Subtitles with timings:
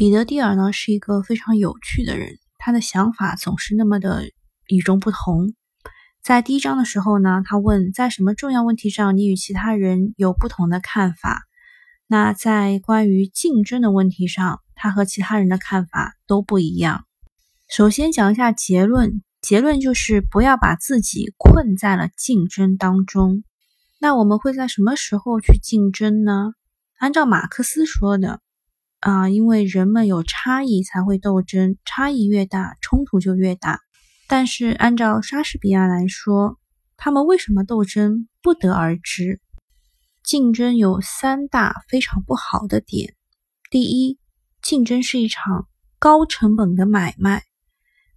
[0.00, 4.30] 彼得蒂尔呢是一个非常有趣的人，他的想法总是那么的
[4.66, 5.52] 与众不同。
[6.22, 11.42] 在第一章的时候呢，他问在什么重要问题上你与其他人有不同的看法？
[12.06, 17.04] 那在关于竞争的问题上，他和其他人的看法都不一样。
[17.68, 23.44] 首先讲一下结论，结论就是不要把自己困在了竞争当中。
[23.98, 26.54] 那我们会在什么时候去竞争呢？
[26.96, 28.40] 按照马克思说的。
[29.00, 33.80] 啊，因为人们有差异才会斗争，差异越大，冲突就越大。
[34.28, 36.58] 但是按照莎士比亚来说，
[36.96, 39.40] 他们为什么斗争不得而知。
[40.22, 43.14] 竞争有三大非常不好的点：
[43.70, 44.18] 第一，
[44.62, 45.66] 竞争是一场
[45.98, 47.42] 高成本的买卖。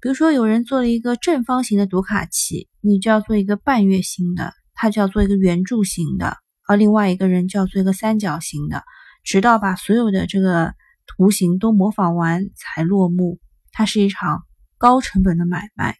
[0.00, 8.82] 比如说，有人做了一个正方形的读卡器，你就要做一个半月形的，他就要做一个圆柱形的，而另外一个人就要做一个三角形的。
[9.22, 10.74] 直到把所有的这个
[11.06, 13.38] 图形都模仿完才落幕。
[13.72, 14.42] 它是一场
[14.78, 15.96] 高成本的买卖。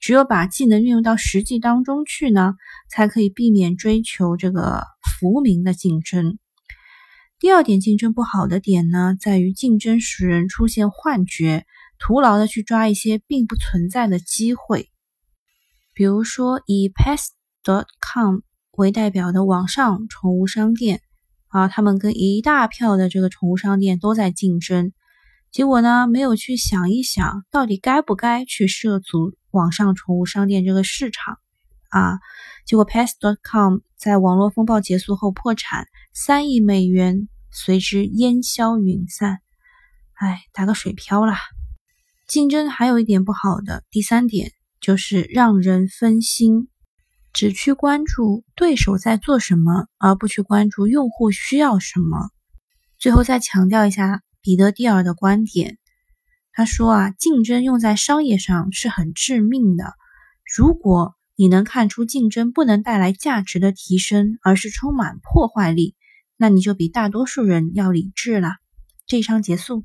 [0.00, 2.54] 只有把技能运用到实际当中去呢，
[2.88, 6.38] 才可以避免追求这个浮名的竞争。
[7.38, 11.66] 第二点，竞争不好的点呢，在于竞争使人出现幻觉，
[11.98, 14.90] 徒劳的去抓一些并不存在的机会。
[15.92, 18.38] 比如说，以 Pets.com
[18.72, 21.00] 为代表的网上宠物商店。
[21.52, 24.92] 啊，他们跟一大票的这个宠物商店都在竞争，
[25.50, 31.36] 结果呢，没有去想一想，到底该不该去涉足网上宠物商店这个市场
[31.90, 32.18] 啊？
[32.64, 39.40] 结果 Pets.com 在网络风暴结束后破产，三亿美元随之烟消云散，
[40.14, 41.36] 哎，打个水漂啦。
[42.26, 46.68] 竞争还有一点不好的，第三点就是让人分心。
[47.32, 52.30] 只去关注对手在做什么，而不去关注用户需要什么。
[52.98, 55.78] 最后再强调一下彼得蒂尔的观点，
[56.52, 59.94] 他说啊，竞争用在商业上是很致命的。
[60.56, 65.96] 如果你能看出竞争不能带来价值的提升，而是充满破坏力，
[66.36, 68.50] 那你就比大多数人要理智了。
[69.06, 69.84] 这一章结束。